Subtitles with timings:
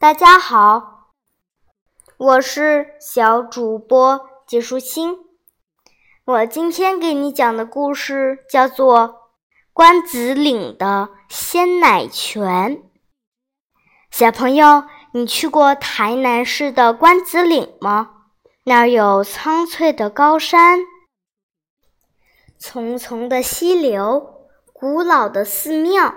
[0.00, 1.10] 大家好，
[2.16, 5.18] 我是小主播季舒心。
[6.24, 9.08] 我今天给你讲的故事叫做
[9.74, 12.76] 《关子岭的鲜奶泉》。
[14.10, 18.22] 小朋友，你去过台南市的关子岭吗？
[18.64, 20.78] 那儿有苍翠的高山、
[22.58, 26.14] 淙淙的溪流、古老的寺庙，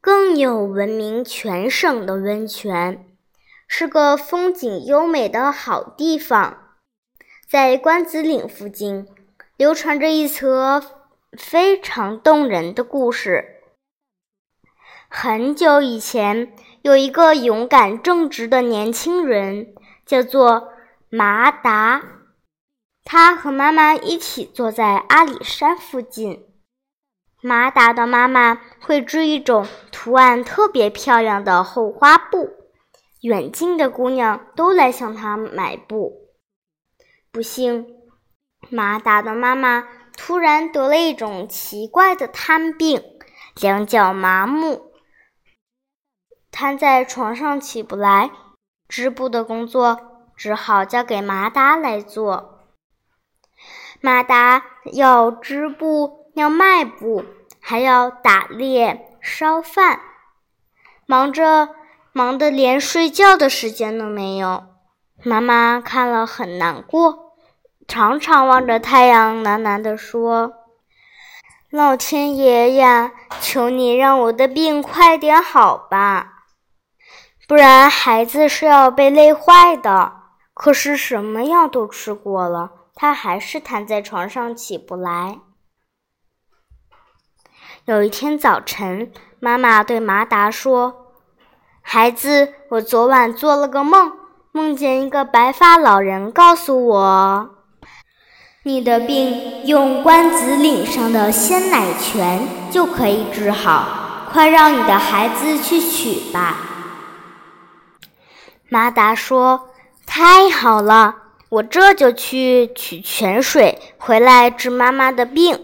[0.00, 3.10] 更有闻名全省的温泉。
[3.66, 6.76] 是个风景优美的好地方，
[7.48, 9.08] 在关子岭附近
[9.56, 10.82] 流传着一则
[11.38, 13.60] 非常动人的故事。
[15.08, 19.74] 很久以前，有一个勇敢正直的年轻人，
[20.04, 20.72] 叫做
[21.08, 22.02] 马达。
[23.04, 26.46] 他和妈妈一起坐在阿里山附近。
[27.40, 32.63] 马达的妈妈会织一种图案特别漂亮的厚花布。
[33.24, 36.28] 远近的姑娘都来向他买布。
[37.32, 37.86] 不幸，
[38.68, 43.02] 马达的妈妈突然得了一种奇怪的瘫病，
[43.58, 44.92] 两脚麻木，
[46.50, 48.30] 瘫在床上起不来。
[48.88, 52.60] 织布的工作只好交给马达来做。
[54.02, 57.24] 马达要织布，要卖布，
[57.58, 59.98] 还要打猎、烧饭，
[61.06, 61.74] 忙着。
[62.16, 64.66] 忙得连睡觉的时间都没有，
[65.24, 67.34] 妈妈看了很难过，
[67.88, 70.52] 常常望着太阳喃喃地说
[71.72, 76.44] ：“老天爷呀，求你让我的病快点好吧，
[77.48, 80.20] 不然孩子是要被累坏的。”
[80.54, 85.40] 可是什么药都吃过了，他还是瘫在床上起不来。
[87.86, 91.03] 有一天早晨，妈妈对马达说。
[91.86, 94.10] 孩子，我昨晚做了个梦，
[94.50, 97.50] 梦见一个白发老人告诉我，
[98.64, 106.56] 你的病用关子岭上的鲜奶泉就可以治好，快让你的孩子去取吧。
[108.70, 109.68] 马达说
[110.04, 111.14] ：“太好了，
[111.48, 115.62] 我这就去取泉水，回来治妈妈的病。”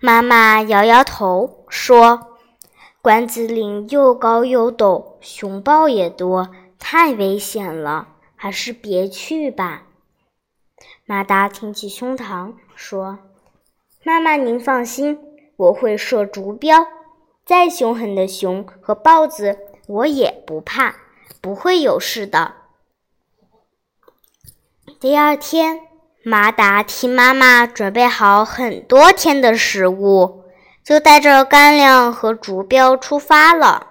[0.00, 2.35] 妈妈摇摇头说。
[3.06, 9.84] 关子岭又高又陡，熊豹也多，太危险了，还是别去吧。
[11.04, 13.20] 马达挺起胸膛说
[14.02, 15.20] ：“妈妈，您放心，
[15.56, 16.84] 我会射竹标，
[17.44, 19.56] 再凶狠的熊和豹子
[19.86, 20.96] 我也不怕，
[21.40, 22.54] 不会有事的。”
[24.98, 25.80] 第二天，
[26.24, 30.42] 马达替妈妈准备好很多天的食物。
[30.86, 33.88] 就带着干粮和竹标出发了。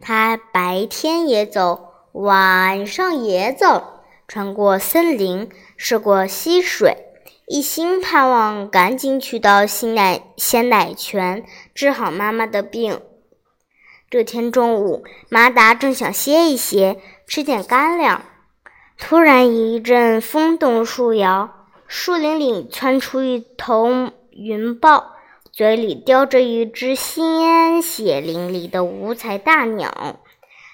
[0.00, 6.96] 他白天也走，晚上也走，穿过森林，涉过溪水，
[7.46, 11.44] 一心盼望赶紧取到鲜奶鲜奶泉，
[11.74, 13.02] 治好妈妈的病。
[14.08, 18.22] 这天中午，马达正想歇一歇，吃点干粮，
[18.96, 25.12] 突然一阵风动树摇，树林里窜出一头云豹。
[25.52, 30.18] 嘴里叼着一只鲜血淋漓的五彩大鸟，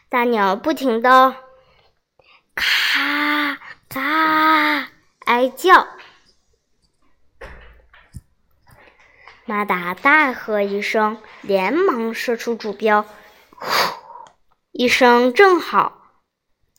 [0.09, 1.35] 大鸟不停地
[2.55, 3.59] 咔
[3.89, 4.89] 咔
[5.25, 5.89] 哀叫。
[9.47, 13.05] 马达大喝一声，连忙射出主标，
[13.57, 13.67] 呼
[14.71, 16.13] 一声正好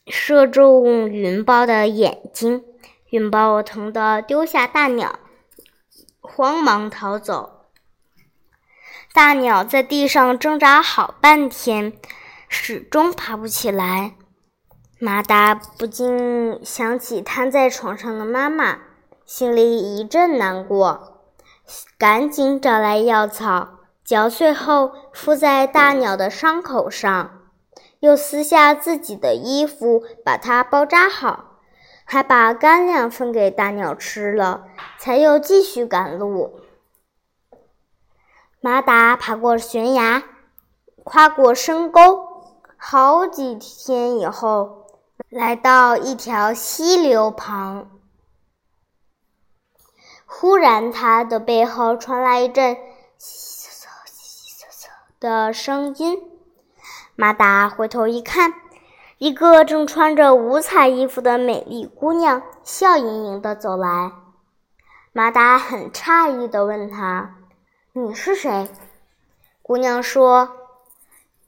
[0.07, 2.63] 射中云豹的眼睛，
[3.09, 5.19] 云豹疼得丢下大鸟，
[6.21, 7.58] 慌忙逃走。
[9.19, 11.91] 大鸟在地上挣扎好半天，
[12.47, 14.13] 始终爬不起来。
[14.97, 18.77] 马达不禁想起瘫在床上的妈妈，
[19.25, 21.19] 心里一阵难过，
[21.97, 27.41] 赶紧找来药草，嚼碎后敷在大鸟的伤口上，
[27.99, 31.57] 又撕下自己的衣服把它包扎好，
[32.05, 34.63] 还把干粮分给大鸟吃了，
[34.97, 36.61] 才又继续赶路。
[38.61, 40.21] 马达爬过悬崖，
[41.05, 42.43] 跨过深沟，
[42.75, 44.85] 好几天以后，
[45.29, 47.89] 来到一条溪流旁。
[50.25, 52.75] 忽然，他的背后传来一阵
[53.17, 54.89] “悉嗦嗦、悉悉嗦嗦”
[55.21, 56.21] 的声音。
[57.15, 58.53] 马达回头一看，
[59.19, 64.11] 一个正穿着五彩衣服的美丽姑娘笑盈盈地走来。
[65.13, 67.37] 马达很诧异地问她。
[67.91, 68.69] 你是谁？
[69.63, 70.49] 姑娘说：“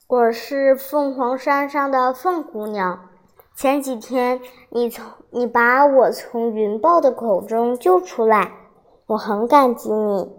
[0.10, 3.10] 我是凤凰山上的凤姑娘。
[3.56, 8.54] 前几天你从你把我从云豹的口中救出来，
[9.06, 10.32] 我很感激你。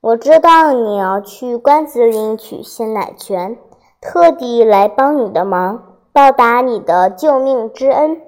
[0.00, 3.58] 我知道你要去关子岭取仙奶泉，
[4.00, 8.22] 特地来帮你的忙，报答你的救命之恩。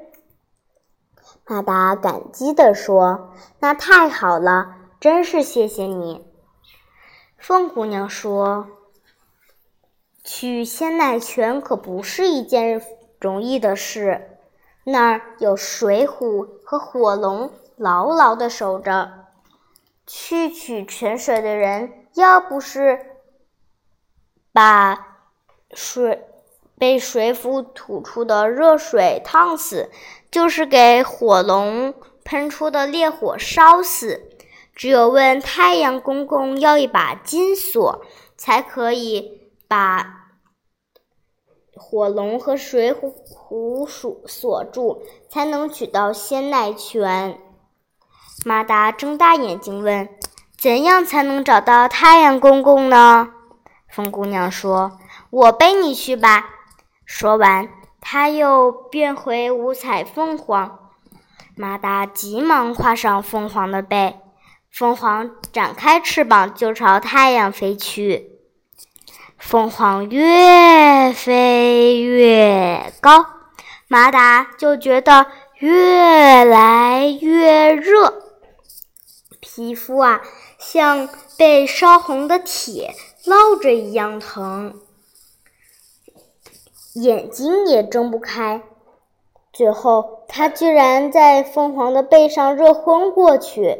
[1.47, 3.31] 马达感激地说
[3.61, 6.27] ：“那太好了，真是谢谢你。”
[7.47, 8.69] 凤姑娘说。
[10.25, 12.81] 取仙奶泉可不是一件
[13.21, 14.39] 容易的事，
[14.85, 19.27] 那儿有水虎和火龙牢牢的守着。
[20.07, 23.19] 去取泉水的人，要不是
[24.51, 25.19] 把
[25.75, 26.27] 水
[26.79, 29.91] 被水虎吐出的热水烫死，
[30.31, 31.93] 就是给火龙
[32.25, 34.31] 喷出的烈火烧死。
[34.75, 38.05] 只有问太阳公公要一把金锁，
[38.37, 39.43] 才可以。
[39.67, 40.29] 把
[41.75, 47.41] 火龙和水虎锁锁住，才能取到鲜奶泉。
[48.45, 50.09] 马达睁大眼睛问
[50.57, 53.31] ：“怎样才能找到太阳公公呢？”
[53.89, 54.99] 风姑娘说
[55.31, 56.51] ：“我背你去吧。”
[57.05, 57.69] 说完，
[58.01, 60.91] 她又变回五彩凤凰。
[61.57, 64.21] 马达急忙跨上凤凰的背，
[64.75, 68.41] 凤凰展开翅膀就朝太阳飞去。
[69.39, 73.25] 凤凰越飞越高，
[73.87, 75.27] 马达就觉得
[75.59, 78.15] 越来越热，
[79.39, 80.23] 皮肤啊
[80.59, 84.81] 像被烧红的铁烙着一样疼，
[86.95, 88.61] 眼睛也睁不开。
[89.53, 93.79] 最后，他居然在凤凰的背上热昏过去。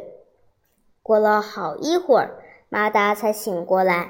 [1.05, 4.09] 过了好一会儿，马达才醒过来。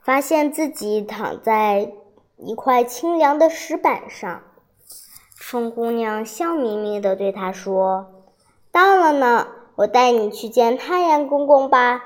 [0.00, 1.92] 发现自己躺在
[2.36, 4.42] 一块清凉的石板上，
[5.34, 8.06] 风姑娘笑眯眯地对他说
[8.70, 12.04] ：“到了呢，我带你去见太阳公公吧。”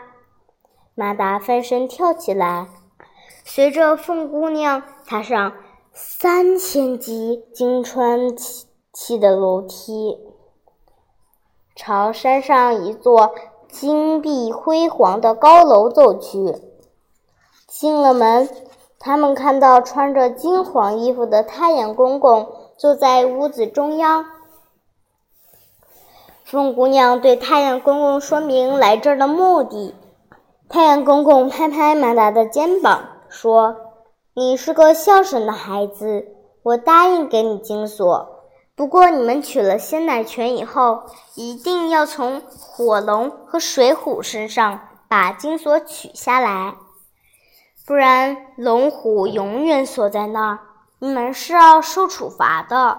[0.96, 2.68] 马达翻身跳起来，
[3.44, 5.52] 随着凤姑娘踏上
[5.92, 8.34] 三千级金川
[8.94, 10.18] 砌的楼梯，
[11.76, 13.34] 朝山上一座
[13.72, 16.60] 金碧辉煌的高楼走去。
[17.66, 18.48] 进了门，
[18.98, 22.46] 他们看到穿着金黄衣服的太阳公公
[22.76, 24.26] 坐在屋子中央。
[26.44, 29.94] 凤姑娘对太阳公公说明来这儿的目的。
[30.68, 33.76] 太阳公公拍拍马达的肩膀，说
[34.36, 36.26] ：“你是个孝顺的孩子，
[36.62, 38.31] 我答应给你金锁。
[38.74, 41.04] 不过你们取了鲜奶泉以后，
[41.34, 46.76] 一定要从火龙和水虎身上把金锁取下来。”
[47.84, 50.60] 不然，龙虎永远锁在那儿，
[51.00, 52.98] 你们是要受处罚的。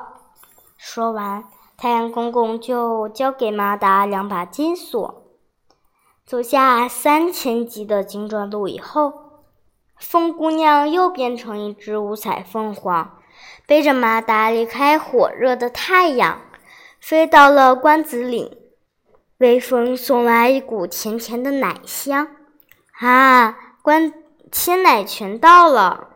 [0.76, 1.46] 说完，
[1.78, 5.24] 太阳公公就交给马达两把金锁。
[6.26, 9.14] 走下三千级的金砖路以后，
[9.98, 13.18] 风姑娘又变成一只五彩凤凰，
[13.66, 16.42] 背着马达离开火热的太阳，
[17.00, 18.58] 飞到了关子岭。
[19.38, 22.28] 微风送来一股甜甜的奶香。
[23.00, 24.14] 啊，关！
[24.52, 26.10] 鲜奶泉到了，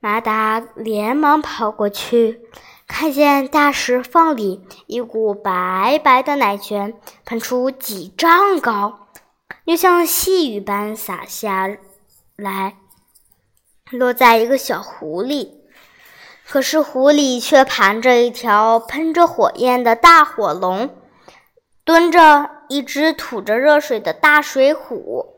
[0.00, 2.40] 马达连忙跑过去，
[2.88, 9.06] 看见大石缝里一股白白的奶泉喷出几丈高，
[9.64, 11.68] 又像细雨般洒下
[12.34, 12.76] 来，
[13.90, 15.62] 落在一个小湖里。
[16.46, 20.96] 可是湖里却盘着一条喷着火焰的大火龙，
[21.84, 25.34] 蹲着一只吐着热水的大水虎。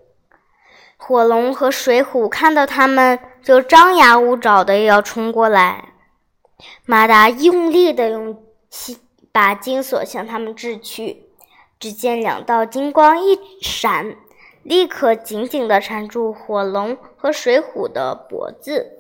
[0.97, 5.95] 火龙和水虎看到他们，就张牙舞爪的要冲过来。
[6.85, 8.41] 马达用力的用
[9.33, 11.25] 把金锁向他们掷去，
[11.81, 14.15] 只见两道金光一闪，
[14.63, 18.99] 立刻紧紧的缠住火龙和水虎的脖子。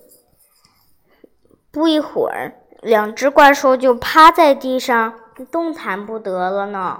[1.70, 5.14] 不一会儿，两只怪兽就趴在地上，
[5.52, 6.98] 动弹不得了呢。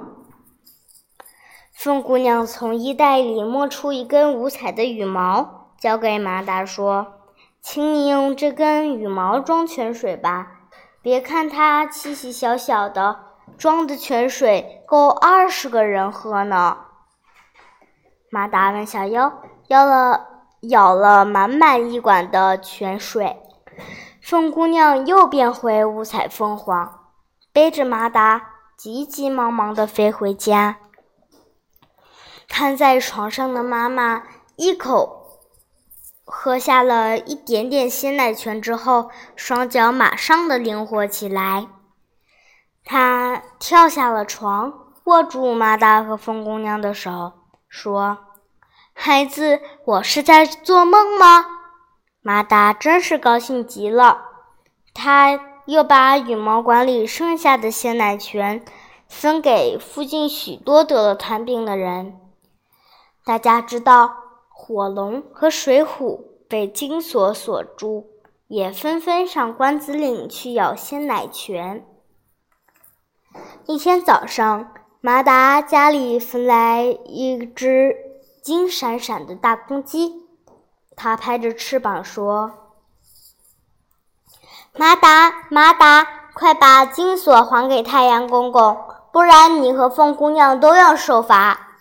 [1.73, 7.15] 凤姑娘从衣袋里摸出一根五彩的羽毛，交给马达说
[7.63, 10.69] ：“请你用这根羽毛装泉水吧。
[11.01, 13.21] 别看它细细小小的，
[13.57, 16.77] 装的泉水够二十个人喝呢。”
[18.33, 20.29] 马达弯下腰，舀了
[20.61, 23.43] 舀了满满一管的泉水。
[24.23, 27.11] 凤姑娘又变回五彩凤凰，
[27.53, 30.77] 背着马达，急急忙忙地飞回家。
[32.49, 34.23] 瘫在床上的妈妈
[34.55, 35.41] 一口
[36.25, 41.67] 喝下了一点点鲜奶泉之后，双脚马上的灵活起来。
[42.85, 44.73] 他跳下了床，
[45.05, 47.33] 握住马达和凤姑娘的手，
[47.71, 48.19] 说
[48.93, 51.47] ：“孩子，我是在做梦吗？”
[52.21, 54.23] 马达真是高兴极了，
[54.93, 58.63] 他又把羽毛馆里剩下的鲜奶泉
[59.09, 62.21] 分给附近许多得了痰病的人。
[63.25, 64.15] 大家知道
[64.49, 68.09] 火龙和水虎被金锁锁住，
[68.49, 71.87] 也纷纷上关子岭去咬鲜奶泉。
[73.67, 74.73] 一天早上，
[75.03, 77.97] 马达家里飞来一只
[78.43, 80.29] 金闪闪的大公鸡。
[80.95, 82.53] 他拍着翅膀说
[84.77, 88.77] ：“马达，马达，快把金锁还给太阳公公，
[89.11, 91.79] 不然你和凤姑娘都要受罚。”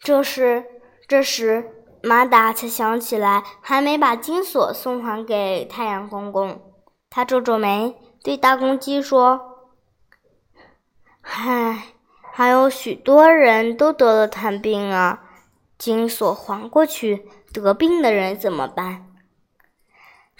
[0.00, 0.64] 这时，
[1.06, 6.62] 这时，马达才想起来还没把金锁送还给太阳公公。
[7.10, 9.49] 他皱皱眉，对大公鸡说
[11.22, 11.94] ：“唉，
[12.32, 15.22] 还有许多人都得了痰病啊，
[15.78, 19.06] 金锁还过去。”得病的人怎么办？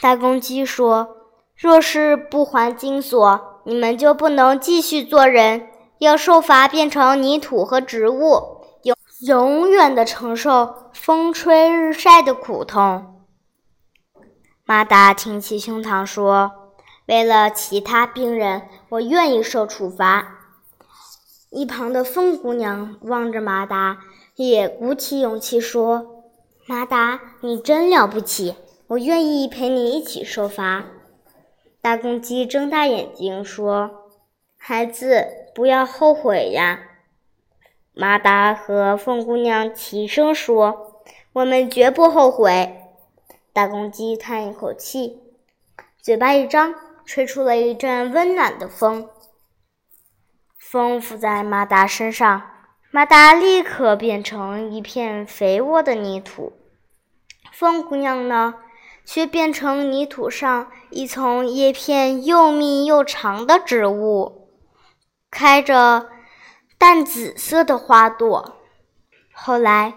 [0.00, 1.16] 大公鸡说
[1.58, 8.96] ：“若是不还金锁，你们就不能继续做人，要受罚，变成泥土和植物，永
[9.26, 13.26] 永远的承受风吹日晒的苦痛。”
[14.64, 16.52] 马达挺起胸膛说
[17.06, 20.36] ：“为了其他病人，我愿意受处罚。”
[21.50, 23.98] 一旁的凤姑娘望着马达，
[24.36, 26.24] 也鼓起勇气说。
[26.66, 28.54] 马达，你真了不起！
[28.86, 30.84] 我愿意陪你一起受罚。
[31.80, 34.08] 大公鸡睁大眼睛说
[34.56, 36.78] ：“孩子，不要后悔呀！”
[37.94, 41.02] 马达和凤姑娘齐声说
[41.34, 42.76] ：“我们绝不后悔。”
[43.52, 45.20] 大公鸡叹一口气，
[46.00, 46.72] 嘴巴一张，
[47.04, 49.08] 吹出了一阵温暖的风。
[50.60, 52.42] 风拂在马达身上，
[52.90, 56.52] 马达立刻变成一片肥沃的泥土。
[57.50, 58.54] 风姑娘呢，
[59.04, 64.50] 却变成泥土上一丛叶片又密又长的植物，
[65.30, 66.10] 开着
[66.78, 68.58] 淡紫色的花朵。
[69.32, 69.94] 后来，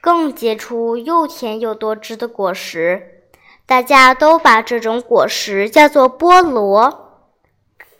[0.00, 3.24] 更结出又甜又多汁的果实。
[3.66, 7.09] 大家都把这种果实叫做菠萝，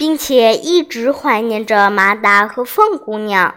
[0.01, 3.55] 并且一直怀念着马达和凤姑娘。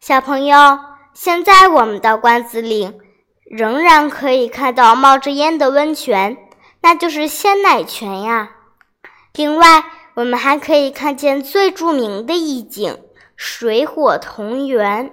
[0.00, 0.80] 小朋友，
[1.12, 2.98] 现在我们到关子岭。
[3.44, 6.36] 仍然可以看到冒着烟的温泉，
[6.80, 8.50] 那就是鲜奶泉呀。
[9.34, 9.84] 另外，
[10.14, 12.98] 我们还可以看见最著名的意境——
[13.36, 15.12] 水火同源。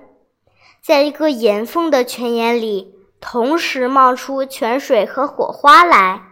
[0.81, 6.23] 在一个岩缝的泉眼里，同时冒出泉水和火花来。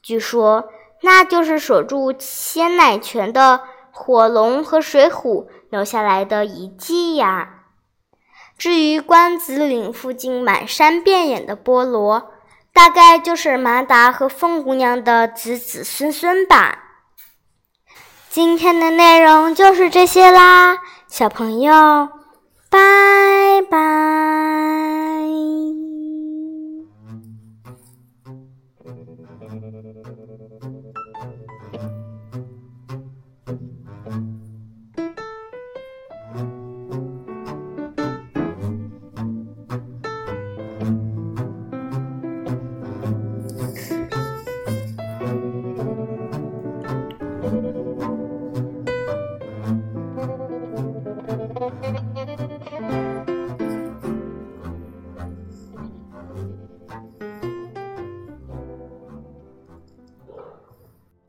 [0.00, 0.70] 据说，
[1.02, 7.48] 那就是守住鲜奶泉的火龙和水虎留下来的遗迹呀。
[8.58, 12.30] 至于关子岭附近满山遍野的菠萝，
[12.74, 16.78] 大概就是马达和凤姑娘的子子孙孙吧。
[18.28, 20.78] 今天的内容就是这些啦，
[21.08, 22.10] 小朋友，
[22.68, 24.29] 拜拜。